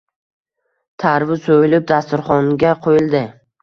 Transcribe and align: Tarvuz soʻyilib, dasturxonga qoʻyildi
Tarvuz 1.05 1.45
soʻyilib, 1.51 1.87
dasturxonga 1.95 2.77
qoʻyildi 2.85 3.29